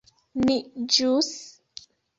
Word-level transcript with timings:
Ni 0.45 0.55
ĵus... 0.97 1.31